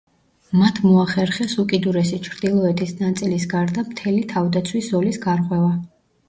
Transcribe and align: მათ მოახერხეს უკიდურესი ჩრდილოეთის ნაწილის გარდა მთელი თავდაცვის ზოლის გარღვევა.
მათ 0.59 0.77
მოახერხეს 0.85 1.51
უკიდურესი 1.63 2.19
ჩრდილოეთის 2.27 2.95
ნაწილის 3.03 3.45
გარდა 3.53 3.85
მთელი 3.91 4.25
თავდაცვის 4.33 4.91
ზოლის 4.95 5.23
გარღვევა. 5.29 5.71